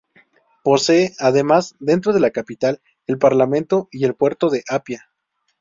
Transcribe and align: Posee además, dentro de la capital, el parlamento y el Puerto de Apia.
Posee 0.63 1.13
además, 1.19 1.75
dentro 1.79 2.11
de 2.11 2.19
la 2.19 2.31
capital, 2.31 2.81
el 3.05 3.19
parlamento 3.19 3.87
y 3.91 4.03
el 4.05 4.15
Puerto 4.15 4.49
de 4.49 4.63
Apia. 4.67 5.11